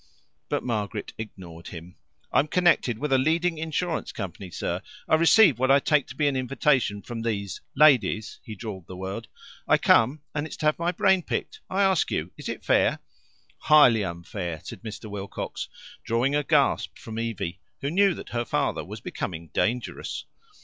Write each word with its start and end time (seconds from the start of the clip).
But 0.49 0.63
Margaret 0.63 1.13
ignored 1.19 1.67
him. 1.67 1.95
"I'm 2.31 2.47
connected 2.47 2.97
with 2.97 3.13
a 3.13 3.19
leading 3.19 3.59
insurance 3.59 4.11
company, 4.11 4.49
sir. 4.49 4.81
I 5.07 5.13
receive 5.13 5.59
what 5.59 5.69
I 5.69 5.77
take 5.79 6.07
to 6.07 6.15
be 6.15 6.27
an 6.27 6.35
invitation 6.35 7.03
from 7.03 7.21
these 7.21 7.61
ladies" 7.75 8.39
(he 8.41 8.55
drawled 8.55 8.87
the 8.87 8.95
word). 8.97 9.27
"I 9.67 9.77
come, 9.77 10.23
and 10.33 10.47
it's 10.47 10.57
to 10.57 10.65
have 10.65 10.79
my 10.79 10.91
brain 10.91 11.21
picked. 11.21 11.59
I 11.69 11.83
ask 11.83 12.09
you, 12.09 12.31
is 12.35 12.49
it 12.49 12.65
fair?" 12.65 12.97
"Highly 13.59 14.03
unfair," 14.03 14.61
said 14.63 14.81
Mr. 14.81 15.07
Wilcox, 15.07 15.69
drawing 16.03 16.33
a 16.35 16.43
gasp 16.43 16.97
from 16.97 17.19
Evie, 17.19 17.59
who 17.81 17.91
knew 17.91 18.15
that 18.15 18.29
her 18.29 18.43
father 18.43 18.83
was 18.83 19.01
becoming 19.01 19.49
dangerous. 19.53 20.25